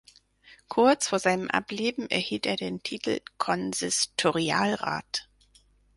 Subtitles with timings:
[0.67, 5.29] Kurz vor seinem Ableben erhielt er den Titel Konsistorialrat.